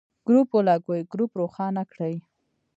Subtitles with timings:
[0.27, 2.15] ګروپ ولګوئ، ګروپ روښانه کړئ.